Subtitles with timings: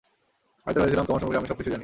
[0.63, 1.79] আমি তো ভেবেছিলাম, তোমার সম্পর্কে আমি সব কিছুই জানি।